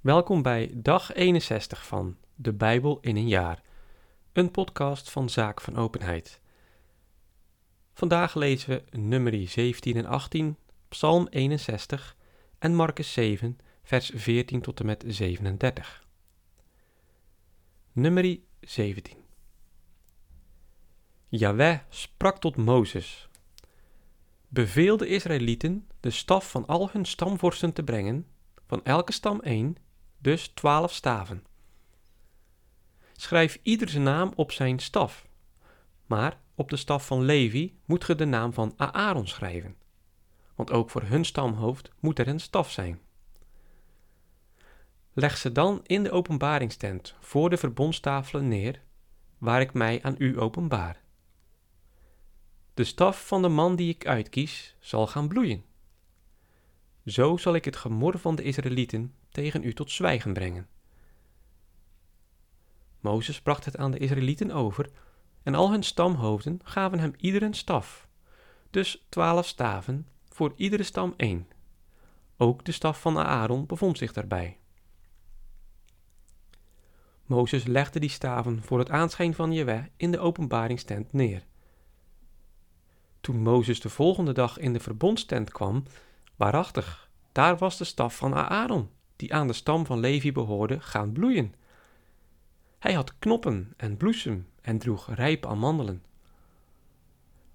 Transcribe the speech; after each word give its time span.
Welkom 0.00 0.42
bij 0.42 0.70
dag 0.74 1.14
61 1.14 1.86
van 1.86 2.16
De 2.34 2.52
Bijbel 2.52 2.98
in 3.00 3.16
een 3.16 3.28
jaar, 3.28 3.62
een 4.32 4.50
podcast 4.50 5.10
van 5.10 5.28
Zaak 5.28 5.60
van 5.60 5.76
Openheid. 5.76 6.40
Vandaag 7.92 8.34
lezen 8.34 8.70
we 8.70 8.98
nummer 8.98 9.48
17 9.48 9.96
en 9.96 10.06
18, 10.06 10.56
Psalm 10.88 11.26
61 11.30 12.16
en 12.58 12.74
Marcus 12.74 13.12
7, 13.12 13.58
vers 13.82 14.10
14 14.14 14.60
tot 14.60 14.80
en 14.80 14.86
met 14.86 15.04
37. 15.06 16.06
Nummer 17.92 18.38
17 18.60 19.16
Jaweh 21.28 21.78
sprak 21.88 22.38
tot 22.38 22.56
Mozes. 22.56 23.28
Beveel 24.48 24.96
de 24.96 25.06
Israëlieten 25.06 25.88
de 26.00 26.10
staf 26.10 26.50
van 26.50 26.66
al 26.66 26.88
hun 26.92 27.04
stamvorsten 27.04 27.72
te 27.72 27.82
brengen, 27.82 28.26
van 28.66 28.84
elke 28.84 29.12
stam 29.12 29.40
één, 29.40 29.76
dus 30.20 30.48
twaalf 30.48 30.92
staven. 30.92 31.44
Schrijf 33.12 33.58
ieder 33.62 34.00
naam 34.00 34.32
op 34.34 34.52
zijn 34.52 34.78
staf, 34.78 35.26
maar 36.06 36.40
op 36.54 36.70
de 36.70 36.76
staf 36.76 37.06
van 37.06 37.22
Levi 37.22 37.78
moet 37.84 38.04
ge 38.04 38.14
de 38.14 38.24
naam 38.24 38.52
van 38.52 38.74
Aaron 38.76 39.26
schrijven, 39.26 39.76
want 40.54 40.70
ook 40.70 40.90
voor 40.90 41.02
hun 41.02 41.24
stamhoofd 41.24 41.90
moet 42.00 42.18
er 42.18 42.28
een 42.28 42.40
staf 42.40 42.70
zijn. 42.70 43.00
Leg 45.12 45.36
ze 45.36 45.52
dan 45.52 45.80
in 45.86 46.02
de 46.02 46.10
openbaringstent 46.10 47.14
voor 47.20 47.50
de 47.50 47.56
verbondstafelen 47.56 48.48
neer, 48.48 48.82
waar 49.38 49.60
ik 49.60 49.72
mij 49.72 50.02
aan 50.02 50.14
u 50.18 50.40
openbaar. 50.40 51.02
De 52.74 52.84
staf 52.84 53.26
van 53.26 53.42
de 53.42 53.48
man 53.48 53.76
die 53.76 53.88
ik 53.88 54.06
uitkies 54.06 54.76
zal 54.80 55.06
gaan 55.06 55.28
bloeien. 55.28 55.64
Zo 57.06 57.36
zal 57.36 57.54
ik 57.54 57.64
het 57.64 57.76
gemor 57.76 58.18
van 58.18 58.34
de 58.34 58.42
Israëlieten 58.42 59.14
tegen 59.30 59.64
u 59.64 59.72
tot 59.72 59.90
zwijgen 59.90 60.32
brengen. 60.32 60.68
Mozes 63.00 63.40
bracht 63.40 63.64
het 63.64 63.76
aan 63.76 63.90
de 63.90 63.98
Israëlieten 63.98 64.50
over, 64.50 64.90
en 65.42 65.54
al 65.54 65.70
hun 65.70 65.82
stamhoofden 65.82 66.60
gaven 66.64 66.98
hem 66.98 67.12
ieder 67.16 67.42
een 67.42 67.54
staf, 67.54 68.08
dus 68.70 69.06
twaalf 69.08 69.46
staven, 69.46 70.06
voor 70.28 70.52
iedere 70.56 70.82
stam 70.82 71.14
één. 71.16 71.48
Ook 72.36 72.64
de 72.64 72.72
staf 72.72 73.00
van 73.00 73.18
Aaron 73.18 73.66
bevond 73.66 73.98
zich 73.98 74.12
daarbij. 74.12 74.58
Mozes 77.24 77.64
legde 77.64 78.00
die 78.00 78.08
staven 78.08 78.62
voor 78.62 78.78
het 78.78 78.90
aanschijn 78.90 79.34
van 79.34 79.52
Jewe 79.52 79.88
in 79.96 80.10
de 80.10 80.18
openbaringstent 80.18 81.12
neer. 81.12 81.46
Toen 83.20 83.42
Mozes 83.42 83.80
de 83.80 83.88
volgende 83.88 84.32
dag 84.32 84.58
in 84.58 84.72
de 84.72 84.80
verbondstent 84.80 85.50
kwam, 85.50 85.84
waarachtig, 86.36 87.10
daar 87.32 87.58
was 87.58 87.76
de 87.76 87.84
staf 87.84 88.16
van 88.16 88.34
Aaron, 88.34 88.90
die 89.20 89.34
aan 89.34 89.46
de 89.46 89.52
stam 89.52 89.86
van 89.86 90.00
Levi 90.00 90.32
behoorde, 90.32 90.80
gaan 90.80 91.12
bloeien. 91.12 91.54
Hij 92.78 92.92
had 92.92 93.18
knoppen 93.18 93.72
en 93.76 93.96
bloesem 93.96 94.48
en 94.60 94.78
droeg 94.78 95.14
rijpe 95.14 95.48
amandelen. 95.48 96.02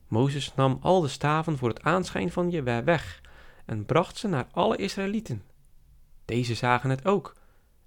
Mozes 0.07 0.55
nam 0.55 0.77
al 0.81 1.01
de 1.01 1.07
staven 1.07 1.57
voor 1.57 1.69
het 1.69 1.81
aanschijn 1.81 2.31
van 2.31 2.49
Jewe 2.49 2.83
weg 2.83 3.21
en 3.65 3.85
bracht 3.85 4.17
ze 4.17 4.27
naar 4.27 4.47
alle 4.51 4.77
Israëlieten. 4.77 5.43
Deze 6.25 6.55
zagen 6.55 6.89
het 6.89 7.05
ook, 7.05 7.35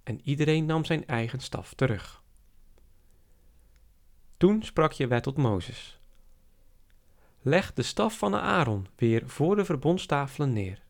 en 0.02 0.20
iedereen 0.24 0.66
nam 0.66 0.84
zijn 0.84 1.06
eigen 1.06 1.40
staf 1.40 1.74
terug. 1.74 2.22
Toen 4.36 4.62
sprak 4.62 4.92
Jewe 4.92 5.20
tot 5.20 5.36
Mozes. 5.36 6.00
Leg 7.40 7.72
de 7.72 7.82
staf 7.82 8.18
van 8.18 8.34
Aaron 8.34 8.86
weer 8.96 9.28
voor 9.28 9.56
de 9.56 9.64
verbondstafelen 9.64 10.52
neer, 10.52 10.82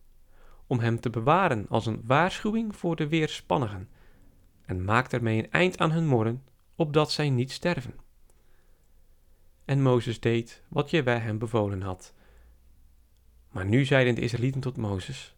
om 0.69 0.79
hem 0.79 1.01
te 1.01 1.11
bewaren 1.11 1.67
als 1.69 1.87
een 1.87 2.01
waarschuwing 2.05 2.77
voor 2.77 2.97
de 2.97 3.09
weerspannigen, 3.09 3.89
en 4.65 4.85
maak 4.85 5.13
ermee 5.13 5.39
een 5.39 5.51
eind 5.51 5.79
aan 5.79 5.93
hun 5.93 6.07
morren, 6.07 6.45
opdat 6.75 7.13
zij 7.13 7.31
niet 7.31 7.53
sterven. 7.53 7.95
En 9.65 9.83
Mozes 9.83 10.21
deed 10.21 10.63
wat 10.69 10.91
Jewe 10.91 11.11
hem 11.11 11.39
bevolen 11.39 11.83
had. 11.83 12.15
Maar 13.51 13.67
nu 13.67 13.85
zeiden 13.85 14.15
de 14.15 14.21
Israëlieten 14.21 14.61
tot 14.61 14.77
Mozes: 14.77 15.37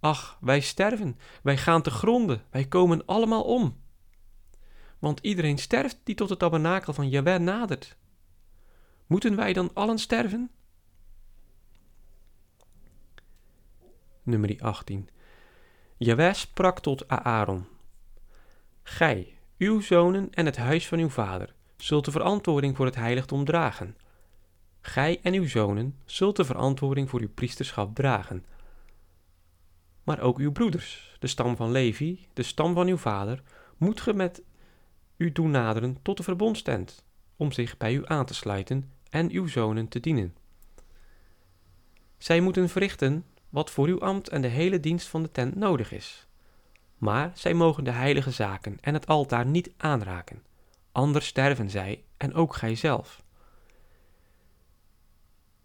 Ach, 0.00 0.38
wij 0.40 0.60
sterven, 0.60 1.18
wij 1.42 1.56
gaan 1.56 1.82
te 1.82 1.90
gronden, 1.90 2.42
wij 2.50 2.64
komen 2.64 3.06
allemaal 3.06 3.42
om. 3.44 3.76
Want 4.98 5.20
iedereen 5.20 5.58
sterft 5.58 6.00
die 6.04 6.14
tot 6.14 6.28
het 6.30 6.38
tabernakel 6.38 6.92
van 6.92 7.08
Jewe 7.08 7.38
nadert. 7.38 7.96
Moeten 9.06 9.36
wij 9.36 9.52
dan 9.52 9.70
allen 9.74 9.98
sterven? 9.98 10.50
Nummer 14.26 14.56
18. 14.60 15.08
Jewe 15.96 16.30
sprak 16.34 16.80
tot 16.80 17.08
Aaron. 17.08 17.66
Gij, 18.82 19.38
uw 19.58 19.80
zonen 19.80 20.28
en 20.34 20.46
het 20.46 20.56
huis 20.56 20.88
van 20.88 20.98
uw 20.98 21.08
vader, 21.08 21.54
zult 21.76 22.04
de 22.04 22.10
verantwoording 22.10 22.76
voor 22.76 22.86
het 22.86 22.94
heiligdom 22.94 23.44
dragen. 23.44 23.96
Gij 24.80 25.20
en 25.22 25.34
uw 25.34 25.48
zonen 25.48 25.98
zult 26.04 26.36
de 26.36 26.44
verantwoording 26.44 27.10
voor 27.10 27.20
uw 27.20 27.28
priesterschap 27.34 27.94
dragen. 27.94 28.44
Maar 30.04 30.20
ook 30.20 30.38
uw 30.38 30.52
broeders, 30.52 31.16
de 31.18 31.26
stam 31.26 31.56
van 31.56 31.70
Levi, 31.70 32.26
de 32.32 32.42
stam 32.42 32.74
van 32.74 32.86
uw 32.86 32.96
vader, 32.96 33.42
moet 33.76 34.00
ge 34.00 34.14
met 34.14 34.42
u 35.16 35.32
doen 35.32 35.50
naderen 35.50 35.98
tot 36.02 36.16
de 36.16 36.22
verbondstent, 36.22 37.04
om 37.36 37.52
zich 37.52 37.76
bij 37.76 37.94
u 37.94 38.02
aan 38.04 38.26
te 38.26 38.34
sluiten 38.34 38.92
en 39.10 39.30
uw 39.30 39.46
zonen 39.46 39.88
te 39.88 40.00
dienen. 40.00 40.36
Zij 42.18 42.40
moeten 42.40 42.68
verrichten 42.68 43.24
wat 43.54 43.70
voor 43.70 43.86
uw 43.86 44.00
ambt 44.00 44.28
en 44.28 44.42
de 44.42 44.48
hele 44.48 44.80
dienst 44.80 45.08
van 45.08 45.22
de 45.22 45.30
tent 45.30 45.54
nodig 45.54 45.92
is. 45.92 46.26
Maar 46.98 47.30
zij 47.34 47.54
mogen 47.54 47.84
de 47.84 47.90
heilige 47.90 48.30
zaken 48.30 48.78
en 48.80 48.94
het 48.94 49.06
altaar 49.06 49.46
niet 49.46 49.72
aanraken, 49.76 50.42
anders 50.92 51.26
sterven 51.26 51.70
zij 51.70 52.04
en 52.16 52.34
ook 52.34 52.54
gijzelf. 52.54 53.22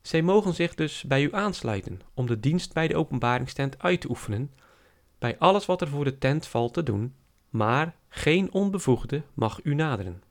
Zij 0.01 0.21
mogen 0.21 0.53
zich 0.53 0.75
dus 0.75 1.03
bij 1.03 1.23
u 1.23 1.33
aansluiten 1.33 2.01
om 2.13 2.25
de 2.25 2.39
dienst 2.39 2.73
bij 2.73 2.87
de 2.87 2.95
openbaringstent 2.95 3.79
uit 3.79 4.01
te 4.01 4.09
oefenen, 4.09 4.53
bij 5.19 5.37
alles 5.37 5.65
wat 5.65 5.81
er 5.81 5.87
voor 5.87 6.03
de 6.03 6.17
tent 6.17 6.47
valt 6.47 6.73
te 6.73 6.83
doen, 6.83 7.15
maar 7.49 7.95
geen 8.09 8.53
onbevoegde 8.53 9.23
mag 9.33 9.59
u 9.63 9.75
naderen. 9.75 10.23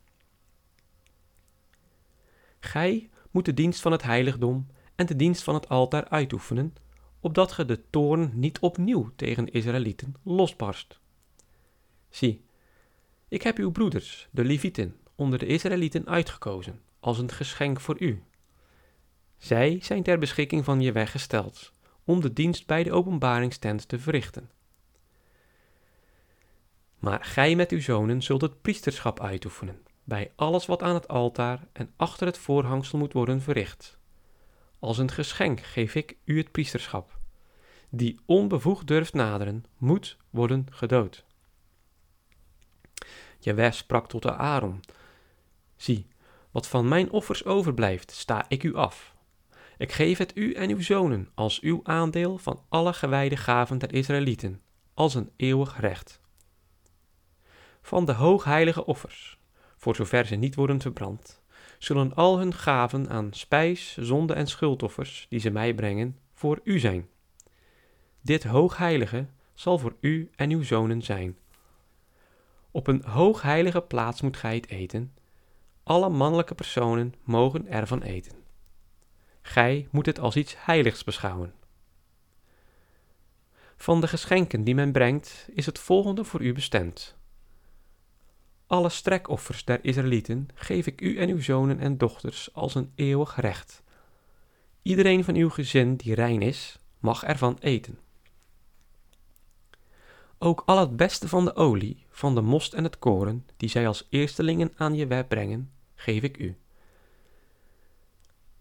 Gij 2.61 3.11
moet 3.31 3.45
de 3.45 3.55
dienst 3.55 3.81
van 3.81 3.93
het 3.93 4.03
heiligdom 4.03 4.67
en 4.95 5.07
de 5.07 5.17
dienst 5.17 5.43
van 5.43 5.55
het 5.55 5.69
altaar 5.69 6.09
uitoefenen, 6.09 6.75
opdat 7.21 7.53
ge 7.53 7.65
de 7.65 7.91
toorn 7.91 8.31
niet 8.35 8.59
opnieuw 8.59 9.11
tegen 9.17 9.53
Israëlieten 9.53 10.15
losbarst. 10.23 11.01
Zie, 12.11 12.45
ik 13.29 13.43
heb 13.43 13.59
uw 13.59 13.71
broeders, 13.71 14.29
de 14.31 14.45
Levieten, 14.45 14.97
onder 15.15 15.39
de 15.39 15.47
Israëlieten 15.47 16.07
uitgekozen, 16.07 16.81
als 17.01 17.19
een 17.19 17.31
geschenk 17.31 17.81
voor 17.81 17.97
u. 18.01 18.23
Zij 19.37 19.79
zijn 19.83 20.03
ter 20.03 20.19
beschikking 20.19 20.65
van 20.65 20.81
je 20.81 20.93
weggesteld, 20.93 21.73
om 22.05 22.21
de 22.21 22.33
dienst 22.33 22.67
bij 22.67 22.83
de 22.83 22.93
openbaringstent 22.93 23.89
te 23.89 23.99
verrichten. 23.99 24.51
Maar 26.99 27.25
gij 27.25 27.57
met 27.57 27.71
uw 27.71 27.81
zonen 27.81 28.23
zult 28.23 28.41
het 28.41 28.63
priesterschap 28.63 29.21
uitoefenen, 29.21 29.83
bij 30.05 30.33
alles 30.37 30.67
wat 30.67 30.83
aan 30.83 30.95
het 30.95 31.09
altaar 31.09 31.67
en 31.73 31.93
achter 31.97 32.27
het 32.27 32.39
voorhangsel 32.39 32.99
moet 32.99 33.13
worden 33.13 33.41
verricht. 33.41 33.98
Als 34.79 34.99
een 34.99 35.11
geschenk 35.11 35.61
geef 35.61 35.95
ik 35.95 36.17
u 36.25 36.39
het 36.39 36.53
priesterschap. 36.53 37.19
Die 37.89 38.21
onbevoegd 38.27 38.87
durft 38.87 39.15
naderen, 39.15 39.65
moet 39.79 40.17
worden 40.31 40.67
gedood. 40.71 41.25
Jaweh 43.39 43.73
sprak 43.73 44.09
tot 44.09 44.23
de 44.23 44.33
Aaron, 44.33 44.81
zie, 45.77 46.07
wat 46.51 46.69
van 46.69 46.89
mijn 46.89 47.11
offers 47.11 47.45
overblijft, 47.45 48.11
sta 48.11 48.45
ik 48.49 48.63
u 48.63 48.75
af. 48.75 49.17
Ik 49.79 49.93
geef 49.93 50.19
het 50.19 50.37
u 50.37 50.53
en 50.53 50.71
uw 50.71 50.81
zonen 50.81 51.29
als 51.35 51.61
uw 51.61 51.81
aandeel 51.83 52.39
van 52.39 52.63
alle 52.69 52.93
gewijde 52.93 53.37
gaven 53.37 53.79
der 53.79 53.95
Israëlieten, 53.95 54.63
als 54.95 55.15
een 55.15 55.31
eeuwig 55.37 55.81
recht. 55.81 56.21
Van 57.83 58.05
de 58.05 58.13
hoogheilige 58.13 58.85
offers, 58.85 59.39
voor 59.77 59.97
zover 59.97 60.27
ze 60.27 60.35
niet 60.35 60.55
worden 60.55 60.81
verbrand, 60.81 61.43
zullen 61.79 62.15
al 62.15 62.39
hun 62.39 62.55
gaven 62.55 63.09
aan 63.09 63.33
spijs, 63.33 63.97
zonde 63.97 64.35
en 64.35 64.47
schuldoffers, 64.47 65.27
die 65.29 65.41
ze 65.41 65.51
mij 65.51 65.75
brengen, 65.75 66.19
voor 66.33 66.61
u 66.65 66.79
zijn. 66.79 67.09
Dit 68.21 68.45
hoogheilige 68.45 69.27
zal 69.55 69.79
voor 69.79 69.97
u 70.01 70.31
en 70.37 70.51
uw 70.51 70.63
zonen 70.63 71.03
zijn. 71.03 71.37
Op 72.71 72.87
een 72.87 73.05
hoogheilige 73.05 73.81
plaats 73.81 74.21
moet 74.21 74.37
gij 74.37 74.55
het 74.55 74.69
eten. 74.69 75.13
Alle 75.83 76.09
mannelijke 76.09 76.55
personen 76.55 77.15
mogen 77.23 77.67
ervan 77.67 78.03
eten. 78.03 78.37
Gij 79.43 79.89
moet 79.91 80.07
het 80.07 80.19
als 80.19 80.37
iets 80.37 80.55
heiligs 80.59 81.05
beschouwen. 81.05 81.55
Van 83.77 84.01
de 84.01 84.09
geschenken 84.09 84.65
die 84.65 84.75
men 84.75 84.93
brengt, 84.93 85.49
is 85.55 85.67
het 85.67 85.79
volgende 85.79 86.25
voor 86.25 86.43
u 86.43 86.53
bestemd. 86.53 87.18
Alle 88.69 88.89
strekoffers 88.89 89.65
der 89.65 89.85
Israëlieten 89.85 90.49
geef 90.55 90.87
ik 90.87 91.01
u 91.01 91.19
en 91.19 91.29
uw 91.29 91.41
zonen 91.41 91.79
en 91.79 91.99
dochters 91.99 92.55
als 92.55 92.75
een 92.75 92.93
eeuwig 92.95 93.41
recht. 93.41 93.83
Iedereen 94.83 95.25
van 95.25 95.35
uw 95.35 95.51
gezin 95.51 95.97
die 95.97 96.15
rein 96.15 96.43
is, 96.43 96.79
mag 96.99 97.25
ervan 97.25 97.57
eten. 97.61 97.99
Ook 100.39 100.63
al 100.67 100.79
het 100.79 100.97
beste 100.97 101.29
van 101.29 101.45
de 101.45 101.55
olie, 101.55 102.07
van 102.11 102.35
de 102.35 102.41
most 102.41 102.73
en 102.73 102.85
het 102.85 102.99
koren, 102.99 103.47
die 103.57 103.69
zij 103.69 103.87
als 103.87 104.07
eerstelingen 104.11 104.73
aan 104.77 104.95
je 104.95 105.07
web 105.07 105.29
brengen, 105.29 105.71
geef 105.95 106.23
ik 106.23 106.39
u. 106.39 106.57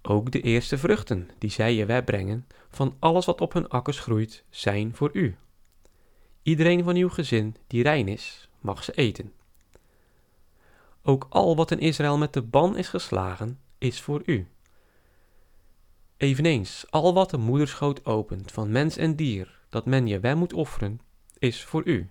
Ook 0.02 0.32
de 0.32 0.42
eerste 0.42 0.78
vruchten, 0.78 1.30
die 1.38 1.50
zij 1.50 1.74
je 1.74 1.86
web 1.86 2.06
brengen, 2.06 2.48
van 2.70 2.96
alles 3.00 3.26
wat 3.26 3.42
op 3.42 3.54
hun 3.54 3.70
akkers 3.70 4.00
groeit, 4.00 4.44
zijn 4.50 4.96
voor 4.96 5.10
u. 5.14 5.36
Iedereen 6.42 6.84
van 6.84 6.96
uw 6.96 7.10
gezin 7.10 7.56
die 7.68 7.84
rein 7.84 8.08
is, 8.08 8.50
mag 8.60 8.84
ze 8.84 8.92
eten. 8.92 9.32
Ook 11.10 11.28
al 11.30 11.56
wat 11.56 11.72
in 11.72 11.80
Israël 11.80 12.18
met 12.18 12.34
de 12.34 12.42
ban 12.42 12.78
is 12.78 12.88
geslagen, 12.88 13.60
is 13.78 14.02
voor 14.02 14.22
u. 14.26 14.48
Eveneens, 16.18 16.86
al 16.90 17.14
wat 17.14 17.30
de 17.30 17.38
moederschoot 17.38 18.06
opent 18.06 18.52
van 18.52 18.72
mens 18.72 18.98
en 18.98 19.16
dier, 19.16 19.60
dat 19.70 19.86
men 19.86 20.08
je 20.08 20.20
wel 20.20 20.38
moet 20.38 20.54
offeren, 20.54 21.00
is 21.38 21.64
voor 21.64 21.82
u. 21.86 22.10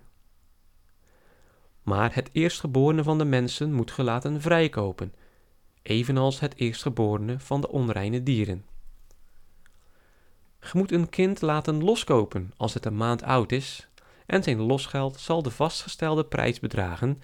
Maar 1.83 2.15
het 2.15 2.29
eerstgeborene 2.31 3.03
van 3.03 3.17
de 3.17 3.25
mensen 3.25 3.73
moet 3.73 3.91
gelaten 3.91 4.41
vrijkopen, 4.41 5.13
evenals 5.81 6.39
het 6.39 6.55
eerstgeborene 6.55 7.39
van 7.39 7.61
de 7.61 7.69
onreine 7.69 8.23
dieren. 8.23 8.65
Ge 10.59 10.77
moet 10.77 10.91
een 10.91 11.09
kind 11.09 11.41
laten 11.41 11.83
loskopen 11.83 12.53
als 12.55 12.73
het 12.73 12.85
een 12.85 12.97
maand 12.97 13.23
oud 13.23 13.51
is, 13.51 13.87
en 14.25 14.43
zijn 14.43 14.61
losgeld 14.61 15.19
zal 15.19 15.41
de 15.41 15.51
vastgestelde 15.51 16.25
prijs 16.25 16.59
bedragen, 16.59 17.21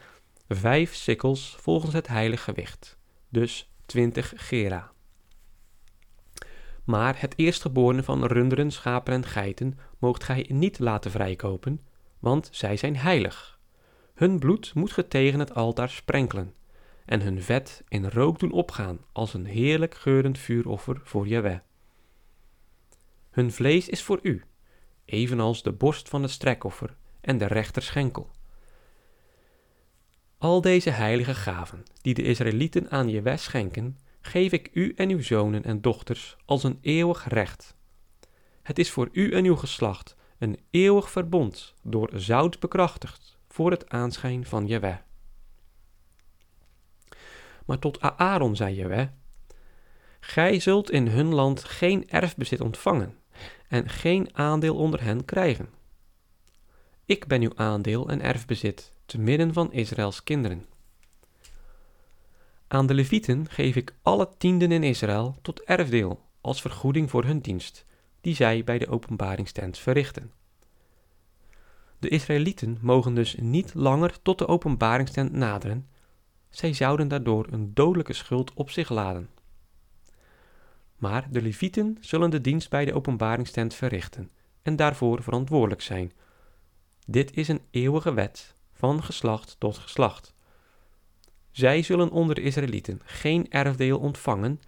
vijf 0.56 0.96
sikkels 0.96 1.56
volgens 1.60 1.94
het 1.94 2.08
heilige 2.08 2.44
gewicht, 2.44 2.98
dus 3.30 3.72
twintig 3.86 4.34
gera. 4.36 4.92
Maar 6.84 7.22
het 7.22 7.34
eerstgeborene 7.36 8.04
van 8.04 8.26
runderen, 8.26 8.72
schapen 8.72 9.14
en 9.14 9.26
geiten 9.26 9.80
moogt 10.00 10.24
gij 10.24 10.46
niet 10.50 10.80
laten 10.80 11.12
vrijkopen, 11.12 11.82
want 12.20 12.50
zij 12.52 12.78
zijn 12.78 12.98
heilig. 12.98 13.60
Hun 14.14 14.40
bloed 14.40 14.74
moet 14.74 14.92
ge 14.92 15.08
tegen 15.08 15.40
het 15.40 15.56
altaar 15.56 15.90
sprenkelen, 15.90 16.54
en 17.06 17.22
hun 17.22 17.42
vet 17.42 17.84
in 17.88 18.10
rook 18.10 18.40
doen 18.40 18.52
opgaan 18.52 19.00
als 19.12 19.34
een 19.34 19.46
heerlijk 19.46 19.96
geurend 19.96 20.38
vuuroffer 20.38 21.02
voor 21.04 21.28
Jahweh. 21.28 21.60
Hun 23.30 23.52
vlees 23.52 23.90
is 23.90 24.04
voor 24.04 24.20
u, 24.22 24.44
evenals 25.06 25.64
de 25.64 25.72
borst 25.72 26.10
van 26.10 26.22
het 26.22 26.32
strekoffer 26.32 26.96
en 27.22 27.38
de 27.38 27.46
rechterschenkel. 27.46 28.32
Al 30.44 30.62
deze 30.62 30.90
heilige 30.90 31.36
gaven 31.36 31.84
die 32.02 32.14
de 32.14 32.22
Israëlieten 32.22 32.92
aan 32.92 33.10
Jahweh 33.10 33.38
schenken, 33.38 34.00
geef 34.22 34.52
ik 34.52 34.70
u 34.74 34.94
en 34.96 35.10
uw 35.10 35.22
zonen 35.22 35.64
en 35.64 35.82
dochters 35.82 36.36
als 36.46 36.64
een 36.64 36.78
eeuwig 36.82 37.28
recht. 37.28 37.76
Het 38.64 38.80
is 38.80 38.92
voor 38.92 39.10
u 39.12 39.32
en 39.32 39.46
uw 39.46 39.56
geslacht 39.56 40.16
een 40.38 40.60
eeuwig 40.70 41.12
verbond 41.12 41.74
door 41.84 42.10
zout 42.14 42.60
bekrachtigd 42.60 43.38
voor 43.48 43.72
het 43.72 43.90
aanschijn 43.90 44.46
van 44.46 44.68
Jahweh. 44.68 44.98
Maar 47.66 47.80
tot 47.80 48.02
Aaron 48.02 48.56
zei 48.56 48.76
Jahweh, 48.76 49.08
Gij 50.20 50.60
zult 50.60 50.92
in 50.92 51.08
hun 51.08 51.34
land 51.34 51.64
geen 51.64 52.10
erfbezit 52.10 52.62
ontvangen 52.62 53.18
en 53.68 53.90
geen 53.90 54.38
aandeel 54.38 54.76
onder 54.76 55.04
hen 55.04 55.26
krijgen. 55.26 55.70
Ik 57.06 57.28
ben 57.28 57.42
uw 57.42 57.52
aandeel 57.56 58.10
en 58.10 58.22
erfbezit 58.22 58.93
te 59.06 59.20
midden 59.20 59.54
van 59.54 59.74
Israëls 59.74 60.24
kinderen. 60.24 60.66
Aan 62.68 62.88
de 62.88 62.94
Levieten 62.94 63.50
geef 63.50 63.76
ik 63.76 63.96
alle 64.02 64.30
tienden 64.38 64.72
in 64.72 64.84
Israël 64.84 65.36
tot 65.42 65.64
erfdeel 65.64 66.22
als 66.42 66.62
vergoeding 66.62 67.10
voor 67.10 67.24
hun 67.24 67.40
dienst, 67.40 67.86
die 68.22 68.36
zij 68.36 68.64
bij 68.64 68.78
de 68.78 68.88
openbaringstent 68.88 69.78
verrichten. 69.78 70.32
De 72.00 72.10
Israëlieten 72.10 72.78
mogen 72.82 73.14
dus 73.14 73.36
niet 73.36 73.74
langer 73.74 74.22
tot 74.22 74.38
de 74.38 74.48
openbaringstent 74.48 75.32
naderen, 75.32 75.88
zij 76.50 76.74
zouden 76.74 77.08
daardoor 77.08 77.48
een 77.52 77.74
dodelijke 77.74 78.14
schuld 78.14 78.54
op 78.54 78.70
zich 78.70 78.90
laden. 78.90 79.30
Maar 80.98 81.28
de 81.32 81.42
Levieten 81.42 81.98
zullen 82.00 82.30
de 82.30 82.42
dienst 82.42 82.70
bij 82.70 82.86
de 82.86 82.94
openbaringstent 82.94 83.74
verrichten 83.74 84.30
en 84.62 84.76
daarvoor 84.76 85.24
verantwoordelijk 85.24 85.82
zijn. 85.82 86.12
Dit 87.06 87.34
is 87.38 87.48
een 87.48 87.62
eeuwige 87.72 88.14
wet, 88.14 88.56
van 88.84 89.04
geslacht 89.04 89.56
tot 89.60 89.78
geslacht. 89.78 90.34
Zij 91.52 91.82
zullen 91.82 92.12
onder 92.12 92.36
de 92.36 92.42
Israëlieten 92.42 93.02
geen 93.04 93.52
erfdeel 93.52 94.00
ontvangen, 94.00 94.62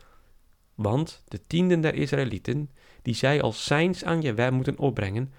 want 0.76 1.24
de 1.28 1.42
tienden 1.48 1.82
der 1.82 1.94
Israëlieten, 1.94 2.70
die 3.02 3.14
zij 3.14 3.42
als 3.42 3.66
zijns 3.66 4.04
aan 4.04 4.22
Jewe 4.22 4.52
moeten 4.52 4.78
opbrengen, 4.78 5.34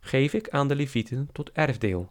geef 0.00 0.32
ik 0.32 0.48
aan 0.48 0.68
de 0.68 0.74
Levieten 0.74 1.28
tot 1.32 1.52
erfdeel. 1.52 2.10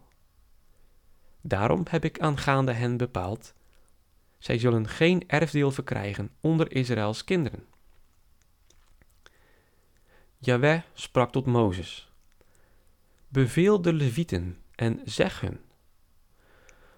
Daarom 1.40 1.82
heb 1.90 2.04
ik 2.04 2.20
aangaande 2.20 2.72
hen 2.72 2.96
bepaald, 2.96 3.54
zij 4.38 4.58
zullen 4.58 4.88
geen 4.88 5.24
erfdeel 5.26 5.70
verkrijgen 5.70 6.30
onder 6.40 6.72
Israëls 6.72 7.24
kinderen. 7.24 7.66
Jaweh 10.38 10.82
sprak 10.94 11.32
tot 11.32 11.46
Mozes: 11.46 12.12
Beveel 13.28 13.82
de 13.82 13.92
Levieten 13.92 14.58
en 14.74 15.00
zeg 15.04 15.40
hun: 15.40 15.60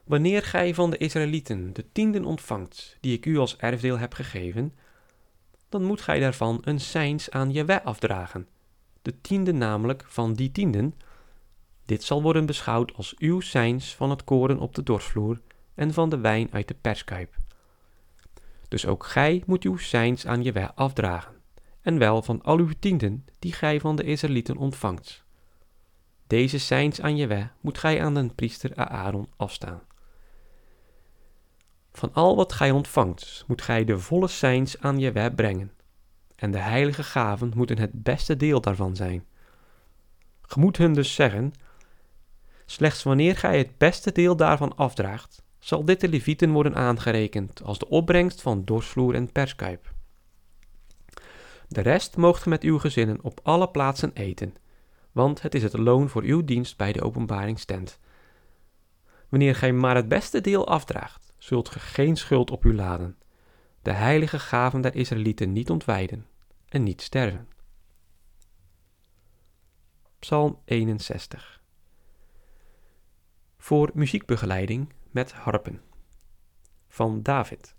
Wanneer 0.05 0.43
gij 0.43 0.75
van 0.75 0.91
de 0.91 0.97
Israëlieten 0.97 1.73
de 1.73 1.85
tienden 1.93 2.25
ontvangt, 2.25 2.97
die 3.01 3.17
ik 3.17 3.27
u 3.27 3.39
als 3.39 3.57
erfdeel 3.57 3.99
heb 3.99 4.13
gegeven, 4.13 4.75
dan 5.69 5.85
moet 5.85 6.01
gij 6.01 6.21
daarvan 6.21 6.59
een 6.61 6.81
seins 6.81 7.31
aan 7.31 7.53
Jaweh 7.53 7.85
afdragen, 7.85 8.49
de 9.03 9.21
tiende 9.21 9.53
namelijk 9.53 10.05
van 10.07 10.33
die 10.33 10.53
tienden. 10.53 10.95
Dit 11.85 12.03
zal 12.03 12.23
worden 12.23 12.47
beschouwd 12.47 12.95
als 12.95 13.15
uw 13.19 13.41
seins 13.41 13.95
van 13.95 14.11
het 14.11 14.25
koren 14.25 14.59
op 14.59 14.75
de 14.75 14.83
dorsvloer 14.83 15.41
en 15.75 15.93
van 15.93 16.09
de 16.09 16.19
wijn 16.19 16.49
uit 16.53 16.69
de 16.69 16.77
perskuip. 16.81 17.37
Dus 18.69 18.87
ook 18.87 19.07
gij 19.07 19.43
moet 19.47 19.65
uw 19.65 19.77
seins 19.77 20.27
aan 20.27 20.43
Jaweh 20.43 20.69
afdragen, 20.75 21.35
en 21.81 21.99
wel 21.99 22.23
van 22.23 22.43
al 22.43 22.59
uw 22.59 22.73
tienden 22.79 23.25
die 23.39 23.53
gij 23.53 23.81
van 23.81 23.97
de 23.97 24.05
Israëlieten 24.05 24.57
ontvangt. 24.57 25.25
Deze 26.27 26.59
seins 26.59 27.01
aan 27.01 27.17
Jaweh 27.17 27.47
moet 27.61 27.79
gij 27.79 28.03
aan 28.05 28.15
den 28.15 28.35
priester 28.35 28.75
Aaron 28.75 29.29
afstaan. 29.37 29.83
Van 31.95 32.13
al 32.13 32.37
wat 32.37 32.53
gij 32.53 32.71
ontvangt, 32.71 33.45
moet 33.47 33.63
gij 33.63 33.85
de 33.85 33.99
volle 33.99 34.29
seins 34.29 34.81
aan 34.81 34.99
Jaweh 34.99 35.35
brengen. 35.35 35.73
En 36.37 36.51
de 36.51 36.59
heilige 36.59 37.03
gaven 37.03 37.53
moeten 37.55 37.79
het 37.79 38.03
beste 38.03 38.37
deel 38.37 38.61
daarvan 38.61 38.97
zijn. 38.97 39.25
Ge 40.43 40.61
moet 40.61 40.77
hun 40.77 40.93
dus 40.93 41.15
zeggen, 41.15 41.53
slechts 42.67 43.03
wanneer 43.03 43.37
gij 43.37 43.59
het 43.59 43.79
beste 43.79 44.13
deel 44.13 44.37
daarvan 44.37 44.77
afdraagt, 44.77 45.43
zal 45.59 45.85
dit 45.85 46.01
de 46.01 46.09
levieten 46.09 46.51
worden 46.51 46.75
aangerekend 46.75 47.63
als 47.63 47.79
de 47.79 47.89
opbrengst 47.89 48.43
van 48.43 48.65
dorsvloer 48.65 49.15
en 49.15 49.33
perskuip. 49.33 49.93
De 51.69 51.81
rest 51.81 52.17
moogt 52.17 52.43
ge 52.43 52.49
met 52.49 52.63
uw 52.63 52.79
gezinnen 52.79 53.19
op 53.23 53.41
alle 53.43 53.69
plaatsen 53.69 54.11
eten, 54.15 54.55
want 55.13 55.43
het 55.43 55.55
is 55.55 55.63
het 55.63 55.77
loon 55.77 56.09
voor 56.09 56.23
uw 56.23 56.45
dienst 56.45 56.77
bij 56.77 56.93
de 56.93 57.03
openbaringstent. 57.03 57.99
Wanneer 59.29 59.55
gij 59.55 59.73
maar 59.73 59.97
het 59.97 60.09
beste 60.09 60.41
deel 60.41 60.69
afdraagt, 60.69 61.24
zult 61.45 61.69
ge 61.69 61.79
geen 61.79 62.17
schuld 62.17 62.51
op 62.51 62.65
u 62.65 62.75
laden, 62.75 63.19
de 63.83 63.93
heilige 63.93 64.39
gaven 64.39 64.81
der 64.81 64.95
Israëlieten 64.95 65.53
niet 65.53 65.71
ontwijden 65.71 66.27
en 66.69 66.83
niet 66.83 67.03
sterven. 67.03 67.49
Psalm 70.19 70.59
61 70.65 71.63
Voor 73.57 73.91
muziekbegeleiding 73.95 74.93
met 75.11 75.33
harpen 75.33 75.81
van 76.89 77.23
David. 77.23 77.75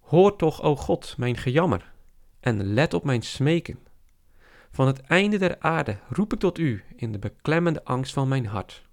Hoor 0.00 0.36
toch, 0.36 0.62
o 0.62 0.76
God, 0.76 1.16
mijn 1.16 1.36
gejammer, 1.36 1.92
en 2.40 2.62
let 2.62 2.94
op 2.94 3.04
mijn 3.04 3.22
smeken. 3.22 3.78
Van 4.70 4.86
het 4.86 5.00
einde 5.00 5.38
der 5.38 5.60
aarde 5.60 5.98
roep 6.08 6.32
ik 6.32 6.38
tot 6.38 6.58
u 6.58 6.84
in 6.96 7.12
de 7.12 7.18
beklemmende 7.18 7.84
angst 7.84 8.12
van 8.12 8.28
mijn 8.28 8.46
hart. 8.46 8.85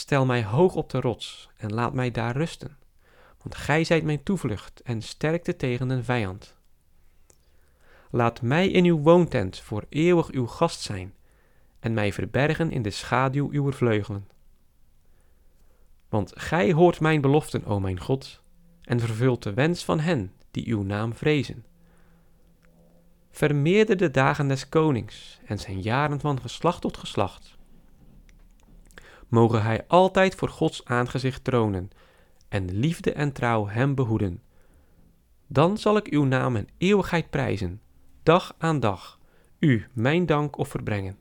Stel 0.00 0.26
mij 0.26 0.44
hoog 0.44 0.74
op 0.74 0.90
de 0.90 1.00
rots 1.00 1.48
en 1.56 1.72
laat 1.72 1.92
mij 1.92 2.10
daar 2.10 2.36
rusten, 2.36 2.76
want 3.42 3.54
gij 3.54 3.84
zijt 3.84 4.04
mijn 4.04 4.22
toevlucht 4.22 4.80
en 4.82 5.02
sterkte 5.02 5.56
tegen 5.56 5.88
den 5.88 6.04
vijand. 6.04 6.56
Laat 8.10 8.42
mij 8.42 8.68
in 8.68 8.84
uw 8.84 8.98
woontent 8.98 9.58
voor 9.58 9.84
eeuwig 9.88 10.30
uw 10.30 10.46
gast 10.46 10.80
zijn 10.80 11.14
en 11.80 11.94
mij 11.94 12.12
verbergen 12.12 12.70
in 12.70 12.82
de 12.82 12.90
schaduw 12.90 13.50
uw 13.50 13.72
vleugelen. 13.72 14.28
Want 16.08 16.32
gij 16.34 16.72
hoort 16.72 17.00
mijn 17.00 17.20
beloften, 17.20 17.64
o 17.64 17.80
mijn 17.80 18.00
God, 18.00 18.42
en 18.82 19.00
vervult 19.00 19.42
de 19.42 19.54
wens 19.54 19.84
van 19.84 20.00
hen 20.00 20.32
die 20.50 20.68
uw 20.68 20.82
naam 20.82 21.14
vrezen. 21.14 21.64
Vermeerder 23.30 23.96
de 23.96 24.10
dagen 24.10 24.48
des 24.48 24.68
konings 24.68 25.40
en 25.44 25.58
zijn 25.58 25.80
jaren 25.80 26.20
van 26.20 26.40
geslacht 26.40 26.80
tot 26.80 26.96
geslacht 26.96 27.58
mogen 29.30 29.62
hij 29.62 29.84
altijd 29.86 30.34
voor 30.34 30.48
Gods 30.48 30.84
aangezicht 30.84 31.44
tronen 31.44 31.90
en 32.48 32.70
liefde 32.70 33.12
en 33.12 33.32
trouw 33.32 33.68
hem 33.68 33.94
behoeden. 33.94 34.42
Dan 35.46 35.78
zal 35.78 35.96
ik 35.96 36.06
uw 36.06 36.24
naam 36.24 36.56
in 36.56 36.68
eeuwigheid 36.78 37.30
prijzen, 37.30 37.80
dag 38.22 38.54
aan 38.58 38.80
dag, 38.80 39.18
u 39.58 39.86
mijn 39.92 40.26
dank 40.26 40.56
offer 40.58 40.82
brengen. 40.82 41.18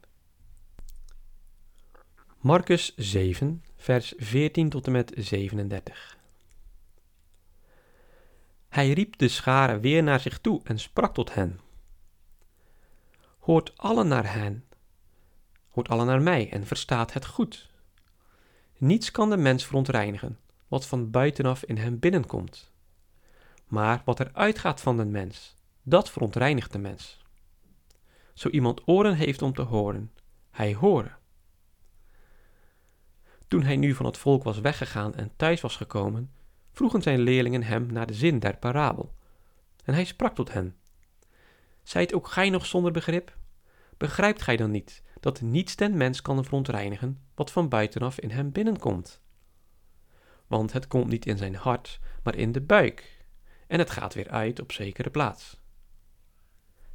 Marcus 2.40 2.96
7, 2.96 3.64
vers 3.76 4.14
14 4.18 4.70
tot 4.70 4.86
en 4.86 4.92
met 4.92 5.12
37. 5.16 6.18
Hij 8.70 8.92
riep 8.92 9.18
de 9.18 9.28
scharen 9.28 9.82
weer 9.82 10.04
naar 10.04 10.20
zich 10.20 10.40
toe 10.40 10.62
en 10.64 10.80
sprak 10.80 11.14
tot 11.14 11.34
hen. 11.34 11.60
Hoort 13.40 13.78
allen 13.78 14.08
naar 14.08 14.34
hen, 14.34 14.66
hoort 15.70 15.90
allen 15.90 16.06
naar 16.06 16.22
mij 16.22 16.52
en 16.52 16.66
verstaat 16.66 17.14
het 17.14 17.26
goed. 17.26 17.70
Niets 18.80 19.12
kan 19.12 19.30
de 19.30 19.38
mens 19.38 19.66
verontreinigen, 19.66 20.40
wat 20.68 20.86
van 20.86 21.12
buitenaf 21.12 21.64
in 21.64 21.78
hem 21.78 22.00
binnenkomt. 22.00 22.72
Maar 23.68 24.02
wat 24.06 24.20
er 24.20 24.30
uitgaat 24.34 24.82
van 24.82 24.98
de 24.98 25.06
mens, 25.06 25.56
dat 25.84 26.10
verontreinigt 26.10 26.72
de 26.72 26.78
mens. 26.78 27.24
Zo 28.34 28.50
iemand 28.50 28.82
oren 28.88 29.16
heeft 29.16 29.42
om 29.42 29.54
te 29.54 29.62
horen, 29.62 30.12
hij 30.52 30.74
horen. 30.74 31.18
Toen 33.48 33.64
hij 33.64 33.76
nu 33.76 33.94
van 33.94 34.06
het 34.06 34.18
volk 34.18 34.44
was 34.44 34.60
weggegaan 34.60 35.16
en 35.16 35.32
thuis 35.36 35.62
was 35.62 35.76
gekomen, 35.76 36.32
vroegen 36.72 37.02
zijn 37.02 37.20
leerlingen 37.20 37.64
hem 37.64 37.86
naar 37.92 38.08
de 38.08 38.14
zin 38.14 38.40
der 38.40 38.58
parabel. 38.58 39.14
En 39.84 39.94
hij 39.94 40.06
sprak 40.06 40.36
tot 40.36 40.54
hen: 40.54 40.76
Zijt 41.84 42.14
ook 42.14 42.28
gij 42.28 42.50
nog 42.50 42.66
zonder 42.66 42.92
begrip? 42.92 43.38
Begrijpt 44.00 44.42
gij 44.42 44.58
dan 44.58 44.72
niet 44.72 45.04
dat 45.20 45.42
niets 45.42 45.76
den 45.76 45.98
mens 45.98 46.22
kan 46.22 46.44
verontreinigen 46.44 47.22
wat 47.36 47.52
van 47.52 47.70
buitenaf 47.70 48.20
in 48.20 48.30
hem 48.30 48.52
binnenkomt? 48.52 49.22
Want 50.48 50.74
het 50.74 50.88
komt 50.88 51.08
niet 51.08 51.26
in 51.26 51.38
zijn 51.38 51.56
hart, 51.56 52.00
maar 52.24 52.36
in 52.36 52.52
de 52.52 52.62
buik, 52.62 53.26
en 53.68 53.80
het 53.80 53.90
gaat 53.90 54.14
weer 54.14 54.30
uit 54.30 54.60
op 54.60 54.72
zekere 54.72 55.10
plaats. 55.10 55.62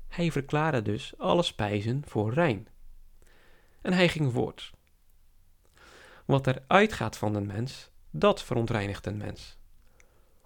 Hij 0.09 0.33
verklaarde 0.33 0.83
dus 0.83 1.19
alle 1.19 1.43
spijzen 1.43 2.03
voor 2.07 2.33
rein. 2.33 2.69
En 3.81 3.93
hij 3.93 4.09
ging 4.09 4.33
voort. 4.33 4.73
Wat 6.25 6.47
er 6.47 6.65
uitgaat 6.67 7.17
van 7.17 7.35
een 7.35 7.47
mens, 7.47 7.91
dat 8.11 8.43
verontreinigt 8.43 9.07
een 9.07 9.17
mens. 9.17 9.59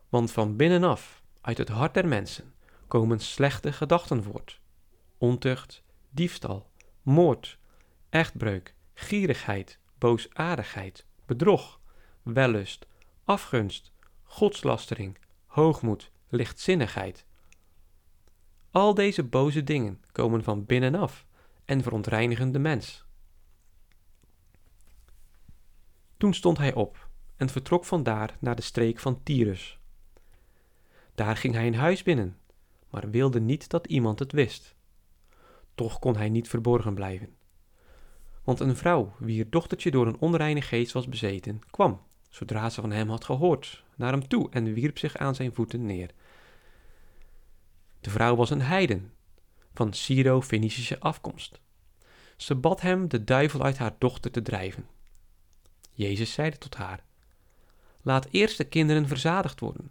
Want 0.09 0.33
van 0.33 0.57
binnenaf, 0.57 1.23
uit 1.41 1.59
het 1.59 1.69
hart 1.69 1.95
der 1.95 2.09
mensen, 2.09 2.55
komen 2.87 3.21
slechte 3.21 3.73
gedachten 3.73 4.23
voort. 4.23 4.61
Ontucht, 5.19 5.87
diefstal, 6.11 6.71
moord, 7.03 7.59
echtbreuk, 8.09 8.75
gierigheid, 8.95 9.79
boosaardigheid, 9.99 11.07
bedrog, 11.27 11.81
wellust, 12.23 12.87
afgunst, 13.25 13.93
godslastering, 14.23 15.19
hoogmoed, 15.47 16.11
lichtzinnigheid. 16.29 17.27
Al 18.71 18.95
deze 18.95 19.25
boze 19.25 19.65
dingen 19.65 20.03
komen 20.13 20.45
van 20.45 20.67
binnenaf 20.67 21.27
en 21.65 21.83
verontreinigen 21.83 22.53
de 22.53 22.59
mens. 22.59 23.05
Toen 26.17 26.35
stond 26.35 26.59
hij 26.59 26.75
op 26.75 27.09
en 27.37 27.49
vertrok 27.49 27.85
vandaar 27.85 28.37
naar 28.41 28.57
de 28.57 28.63
streek 28.63 28.99
van 28.99 29.23
Tyrus. 29.23 29.79
Daar 31.15 31.37
ging 31.37 31.55
hij 31.55 31.67
een 31.67 31.75
huis 31.75 32.03
binnen, 32.03 32.39
maar 32.91 33.11
wilde 33.11 33.41
niet 33.41 33.69
dat 33.69 33.87
iemand 33.87 34.19
het 34.19 34.33
wist. 34.33 34.77
Toch 35.79 35.99
kon 35.99 36.17
hij 36.17 36.29
niet 36.29 36.49
verborgen 36.49 36.95
blijven. 36.95 37.37
Want 38.45 38.61
een 38.61 38.77
vrouw, 38.77 39.15
wier 39.19 39.51
dochtertje 39.51 39.91
door 39.91 40.07
een 40.07 40.19
onreine 40.19 40.63
geest 40.63 40.93
was 40.93 41.09
bezeten, 41.09 41.61
kwam, 41.71 42.01
zodra 42.29 42.71
ze 42.71 42.81
van 42.81 42.91
hem 42.91 43.09
had 43.09 43.25
gehoord, 43.25 43.85
naar 43.97 44.13
hem 44.13 44.29
toe 44.29 44.51
en 44.51 44.73
wierp 44.73 44.99
zich 44.99 45.17
aan 45.17 45.35
zijn 45.35 45.55
voeten 45.55 45.87
neer. 45.87 46.11
De 48.01 48.11
vrouw 48.11 48.37
was 48.37 48.51
een 48.51 48.61
heiden, 48.61 49.13
van 49.75 49.93
Syro-Fenicische 49.93 51.01
afkomst. 51.01 51.61
Ze 52.37 52.55
bad 52.55 52.81
hem 52.81 53.09
de 53.09 53.25
duivel 53.25 53.63
uit 53.63 53.79
haar 53.79 53.95
dochter 53.99 54.31
te 54.31 54.43
drijven. 54.43 54.87
Jezus 55.93 56.33
zeide 56.33 56.59
tot 56.59 56.75
haar: 56.75 57.05
Laat 58.03 58.29
eerst 58.31 58.57
de 58.57 58.65
kinderen 58.65 59.09
verzadigd 59.09 59.61
worden. 59.61 59.91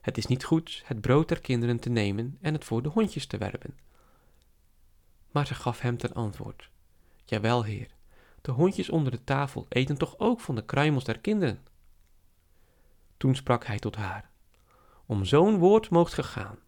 Het 0.00 0.18
is 0.18 0.26
niet 0.26 0.44
goed 0.44 0.82
het 0.84 1.00
brood 1.00 1.28
der 1.28 1.40
kinderen 1.40 1.78
te 1.78 1.90
nemen 1.90 2.38
en 2.40 2.54
het 2.54 2.64
voor 2.64 2.82
de 2.82 2.88
hondjes 2.88 3.26
te 3.26 3.38
werpen. 3.38 3.74
Maar 5.34 5.46
ze 5.46 5.54
gaf 5.54 5.80
hem 5.80 5.96
ten 5.96 6.12
antwoord: 6.12 6.70
Jawel, 7.24 7.62
heer, 7.62 7.90
de 8.40 8.50
hondjes 8.50 8.90
onder 8.90 9.12
de 9.12 9.24
tafel 9.24 9.66
eten 9.68 9.98
toch 9.98 10.18
ook 10.18 10.40
van 10.40 10.54
de 10.54 10.64
kruimels 10.64 11.04
der 11.04 11.18
kinderen? 11.18 11.66
Toen 13.16 13.34
sprak 13.34 13.64
hij 13.66 13.78
tot 13.78 13.96
haar: 13.96 14.30
Om 15.06 15.24
zo'n 15.24 15.58
woord 15.58 15.90
moogt 15.90 16.14
gegaan. 16.14 16.58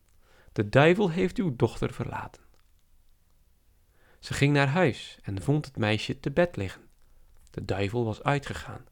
De 0.53 0.69
duivel 0.69 1.11
heeft 1.11 1.39
uw 1.39 1.57
dochter 1.57 1.93
verlaten. 1.93 2.43
Ze 4.19 4.35
ging 4.35 4.53
naar 4.53 4.69
huis 4.69 5.19
en 5.23 5.43
vond 5.43 5.65
het 5.65 5.77
meisje 5.77 6.21
te 6.21 6.31
bed 6.31 6.57
liggen. 6.57 6.83
De 7.51 7.65
duivel 7.65 8.05
was 8.05 8.23
uitgegaan. 8.23 8.85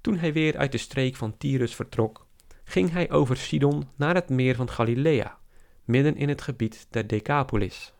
Toen 0.00 0.18
hij 0.18 0.32
weer 0.32 0.56
uit 0.56 0.72
de 0.72 0.78
streek 0.78 1.16
van 1.16 1.36
Tyrus 1.36 1.74
vertrok, 1.74 2.26
ging 2.64 2.90
hij 2.90 3.10
over 3.10 3.36
Sidon 3.36 3.88
naar 3.96 4.14
het 4.14 4.28
meer 4.28 4.54
van 4.54 4.70
Galilea, 4.70 5.38
midden 5.84 6.16
in 6.16 6.28
het 6.28 6.42
gebied 6.42 6.86
der 6.90 7.06
Decapolis. 7.06 7.92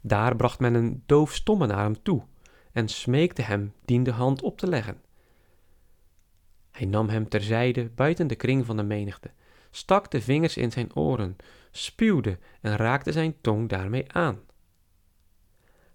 Daar 0.00 0.36
bracht 0.36 0.58
men 0.58 0.74
een 0.74 1.02
doofstomme 1.06 1.66
naar 1.66 1.82
hem 1.82 2.02
toe 2.02 2.22
en 2.72 2.88
smeekte 2.88 3.42
hem 3.42 3.72
dien 3.84 4.02
de 4.02 4.12
hand 4.12 4.42
op 4.42 4.58
te 4.58 4.66
leggen. 4.66 5.02
Hij 6.70 6.86
nam 6.86 7.08
hem 7.08 7.28
terzijde 7.28 7.90
buiten 7.90 8.26
de 8.26 8.34
kring 8.34 8.66
van 8.66 8.76
de 8.76 8.82
menigte, 8.82 9.30
stak 9.70 10.10
de 10.10 10.20
vingers 10.20 10.56
in 10.56 10.72
zijn 10.72 10.96
oren, 10.96 11.36
spuwde 11.70 12.38
en 12.60 12.76
raakte 12.76 13.12
zijn 13.12 13.40
tong 13.40 13.68
daarmee 13.68 14.12
aan. 14.12 14.40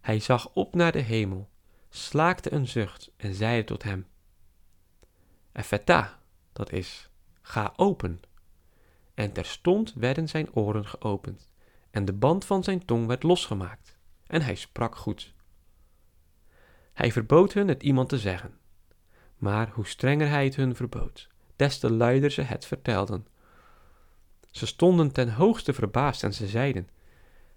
Hij 0.02 0.20
zag 0.20 0.50
op 0.54 0.76
naar 0.76 0.92
de 0.92 1.00
hemel, 1.00 1.50
slaakte 1.90 2.54
een 2.54 2.68
zucht 2.68 3.12
en 3.18 3.34
zeide 3.34 3.64
tot 3.64 3.84
hem: 3.84 4.08
Effeta, 5.52 6.20
dat 6.54 6.72
is, 6.72 7.10
ga 7.42 7.74
open. 7.76 8.20
En 9.20 9.32
terstond 9.32 9.94
werden 9.94 10.28
zijn 10.28 10.54
oren 10.54 10.86
geopend, 10.86 11.50
en 11.92 12.06
de 12.06 12.14
band 12.14 12.46
van 12.46 12.64
zijn 12.64 12.86
tong 12.86 13.08
werd 13.08 13.24
losgemaakt, 13.24 13.98
en 14.28 14.42
hij 14.42 14.56
sprak 14.56 14.96
goed. 14.96 15.34
Hij 16.94 17.12
verbood 17.12 17.54
hun 17.54 17.68
het 17.68 17.84
iemand 17.84 18.10
te 18.10 18.18
zeggen, 18.18 18.58
maar 19.38 19.70
hoe 19.70 19.88
strenger 19.88 20.30
hij 20.30 20.44
het 20.44 20.56
hun 20.56 20.76
verbood, 20.76 21.30
des 21.56 21.80
te 21.80 21.92
luider 21.92 22.32
ze 22.32 22.42
het 22.42 22.66
vertelden. 22.66 23.28
Ze 24.52 24.66
stonden 24.66 25.12
ten 25.12 25.34
hoogste 25.34 25.74
verbaasd 25.74 26.24
en 26.24 26.34
ze 26.34 26.48
zeiden: 26.48 26.90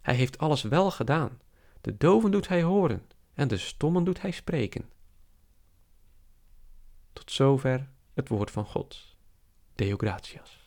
Hij 0.01 0.15
heeft 0.15 0.39
alles 0.39 0.63
wel 0.63 0.91
gedaan. 0.91 1.41
De 1.81 1.97
doven 1.97 2.31
doet 2.31 2.49
hij 2.49 2.63
horen 2.63 3.07
en 3.35 3.49
de 3.49 3.57
stommen 3.57 4.05
doet 4.05 4.21
hij 4.21 4.31
spreken. 4.31 4.91
Tot 7.13 7.31
zover 7.31 7.89
het 8.15 8.29
woord 8.29 8.51
van 8.51 8.65
God. 8.65 9.17
Deo 9.75 9.97
gratias. 9.97 10.62